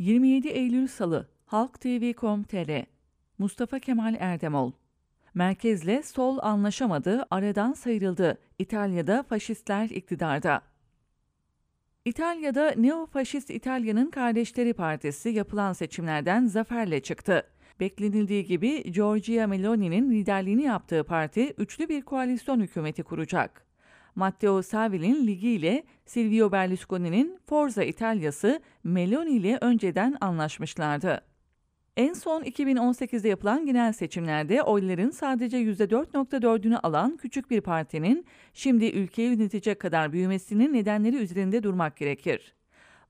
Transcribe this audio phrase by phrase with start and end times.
[0.00, 2.84] 27 Eylül Salı Halk TV.com.tr
[3.38, 4.72] Mustafa Kemal Erdemol
[5.34, 8.38] Merkezle sol anlaşamadı, aradan sıyrıldı.
[8.58, 10.62] İtalya'da faşistler iktidarda.
[12.04, 17.46] İtalya'da Neofaşist İtalya'nın Kardeşleri Partisi yapılan seçimlerden zaferle çıktı.
[17.80, 23.69] Beklenildiği gibi Giorgia Meloni'nin liderliğini yaptığı parti üçlü bir koalisyon hükümeti kuracak.
[24.14, 31.24] Matteo Salvini'nin Ligi ile Silvio Berlusconi'nin Forza İtalya'sı Meloni ile önceden anlaşmışlardı.
[31.96, 39.30] En son 2018'de yapılan genel seçimlerde oyların sadece %4.4'ünü alan küçük bir partinin şimdi ülkeyi
[39.30, 42.54] yönetecek kadar büyümesinin nedenleri üzerinde durmak gerekir.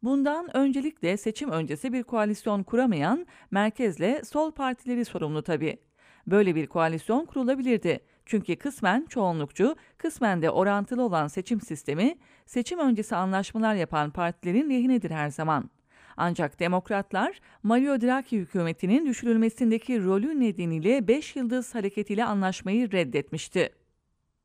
[0.03, 5.79] Bundan öncelikle seçim öncesi bir koalisyon kuramayan merkezle sol partileri sorumlu tabii.
[6.27, 8.01] Böyle bir koalisyon kurulabilirdi.
[8.31, 15.11] Çünkü kısmen çoğunlukçu, kısmen de orantılı olan seçim sistemi, seçim öncesi anlaşmalar yapan partilerin lehinedir
[15.11, 15.71] her zaman.
[16.17, 23.71] Ancak demokratlar Mario Draghi hükümetinin düşürülmesindeki rolü nedeniyle 5 yıldız hareketiyle anlaşmayı reddetmişti.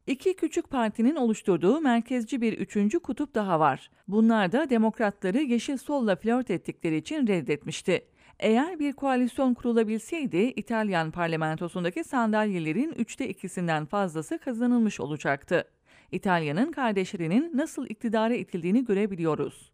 [0.08, 3.90] İki küçük partinin oluşturduğu merkezci bir üçüncü kutup daha var.
[4.08, 8.06] Bunlar da demokratları yeşil solla flört ettikleri için reddetmişti.
[8.40, 15.64] Eğer bir koalisyon kurulabilseydi İtalyan parlamentosundaki sandalyelerin üçte ikisinden fazlası kazanılmış olacaktı.
[16.12, 19.72] İtalya'nın kardeşlerinin nasıl iktidara itildiğini görebiliyoruz.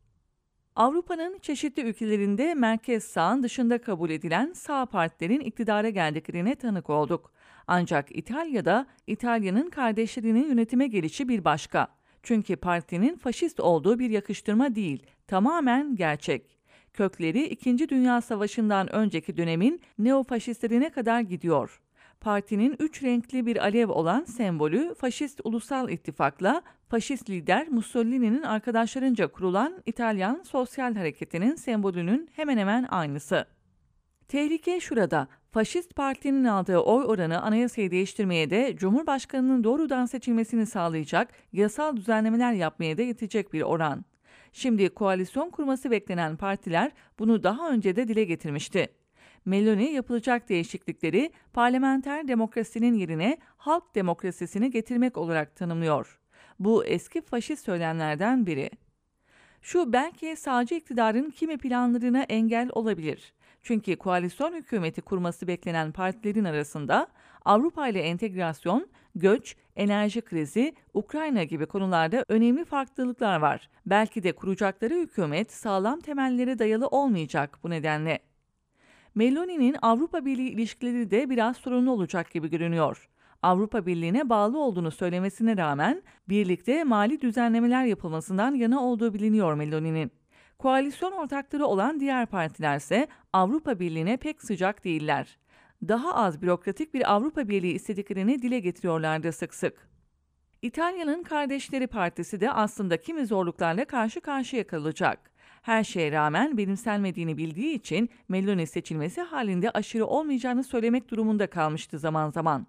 [0.75, 7.31] Avrupa'nın çeşitli ülkelerinde merkez sağın dışında kabul edilen sağ partilerin iktidara geldiklerine tanık olduk.
[7.67, 11.87] Ancak İtalya'da İtalya'nın kardeşlerinin yönetime gelişi bir başka.
[12.23, 16.60] Çünkü partinin faşist olduğu bir yakıştırma değil, tamamen gerçek.
[16.93, 17.89] Kökleri 2.
[17.89, 21.81] Dünya Savaşı'ndan önceki dönemin neofaşistlerine kadar gidiyor.
[22.21, 29.81] Partinin üç renkli bir alev olan sembolü Faşist Ulusal İttifak'la faşist lider Mussolini'nin arkadaşlarınca kurulan
[29.85, 33.45] İtalyan Sosyal Hareketi'nin sembolünün hemen hemen aynısı.
[34.27, 35.27] Tehlike şurada.
[35.51, 42.97] Faşist partinin aldığı oy oranı anayasayı değiştirmeye de Cumhurbaşkanının doğrudan seçilmesini sağlayacak yasal düzenlemeler yapmaya
[42.97, 44.05] da yetecek bir oran.
[44.51, 48.87] Şimdi koalisyon kurması beklenen partiler bunu daha önce de dile getirmişti.
[49.45, 56.19] Meloni yapılacak değişiklikleri parlamenter demokrasinin yerine halk demokrasisini getirmek olarak tanımlıyor.
[56.59, 58.69] Bu eski faşist söylemlerden biri.
[59.61, 63.33] Şu belki sağcı iktidarın kimi planlarına engel olabilir.
[63.63, 67.07] Çünkü koalisyon hükümeti kurması beklenen partilerin arasında
[67.45, 73.69] Avrupa ile entegrasyon, göç, enerji krizi, Ukrayna gibi konularda önemli farklılıklar var.
[73.85, 78.19] Belki de kuracakları hükümet sağlam temellere dayalı olmayacak bu nedenle.
[79.15, 83.09] Meloni'nin Avrupa Birliği ilişkileri de biraz sorunlu olacak gibi görünüyor.
[83.41, 90.11] Avrupa Birliği'ne bağlı olduğunu söylemesine rağmen birlikte mali düzenlemeler yapılmasından yana olduğu biliniyor Meloni'nin.
[90.59, 95.37] Koalisyon ortakları olan diğer partiler ise Avrupa Birliği'ne pek sıcak değiller.
[95.87, 99.87] Daha az bürokratik bir Avrupa Birliği istediklerini dile getiriyorlardı sık sık.
[100.61, 105.31] İtalya'nın Kardeşleri Partisi de aslında kimi zorluklarla karşı karşıya kalacak.
[105.61, 112.29] Her şeye rağmen benimsenmediğini bildiği için Meloni seçilmesi halinde aşırı olmayacağını söylemek durumunda kalmıştı zaman
[112.29, 112.67] zaman.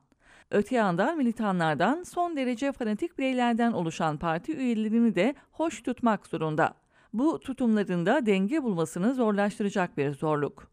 [0.51, 6.75] Öte yandan militanlardan son derece fanatik bireylerden oluşan parti üyelerini de hoş tutmak zorunda.
[7.13, 10.72] Bu tutumlarında denge bulmasını zorlaştıracak bir zorluk.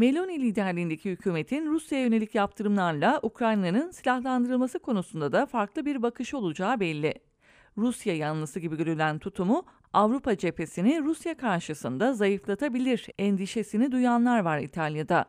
[0.00, 7.14] Meloni liderliğindeki hükümetin Rusya'ya yönelik yaptırımlarla Ukrayna'nın silahlandırılması konusunda da farklı bir bakış olacağı belli.
[7.76, 9.62] Rusya yanlısı gibi görülen tutumu
[9.92, 15.24] Avrupa cephesini Rusya karşısında zayıflatabilir endişesini duyanlar var İtalya'da.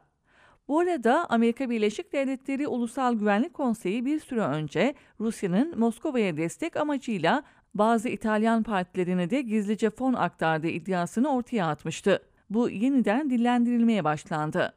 [0.68, 7.44] Bu arada Amerika Birleşik Devletleri Ulusal Güvenlik Konseyi bir süre önce Rusya'nın Moskova'ya destek amacıyla
[7.76, 12.31] bazı İtalyan partilerine de gizlice fon aktardığı iddiasını ortaya atmıştı.
[12.52, 14.74] Bu yeniden dillendirilmeye başlandı.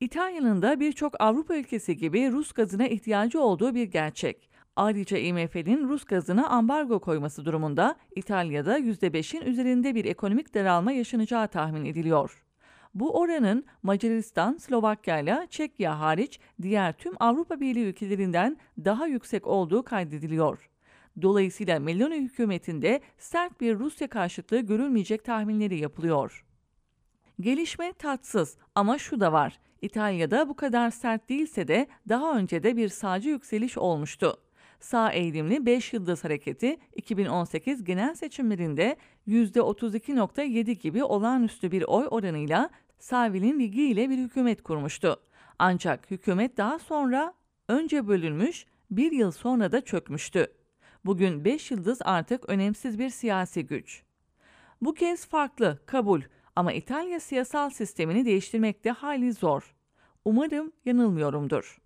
[0.00, 4.50] İtalya'nın da birçok Avrupa ülkesi gibi Rus gazına ihtiyacı olduğu bir gerçek.
[4.76, 11.84] Ayrıca IMF'nin Rus gazına ambargo koyması durumunda İtalya'da %5'in üzerinde bir ekonomik daralma yaşanacağı tahmin
[11.84, 12.44] ediliyor.
[12.94, 19.82] Bu oranın Macaristan, Slovakya ile Çekya hariç diğer tüm Avrupa Birliği ülkelerinden daha yüksek olduğu
[19.82, 20.70] kaydediliyor.
[21.22, 26.45] Dolayısıyla Meloni hükümetinde sert bir Rusya karşıtlığı görülmeyecek tahminleri yapılıyor.
[27.40, 29.58] Gelişme tatsız ama şu da var.
[29.82, 34.40] İtalya'da bu kadar sert değilse de daha önce de bir sağcı yükseliş olmuştu.
[34.80, 38.96] Sağ eğilimli 5 Yıldız Hareketi 2018 genel seçimlerinde
[39.28, 45.16] %32.7 gibi olağanüstü bir oy oranıyla Savil'in ligi ile bir hükümet kurmuştu.
[45.58, 47.34] Ancak hükümet daha sonra
[47.68, 50.46] önce bölünmüş, bir yıl sonra da çökmüştü.
[51.04, 54.02] Bugün 5 yıldız artık önemsiz bir siyasi güç.
[54.82, 56.22] Bu kez farklı, kabul
[56.56, 59.74] Ama İtalya siyasal sistemini değiştirmek de hali zor.
[60.24, 61.78] Umarım yanılmıyorumdur.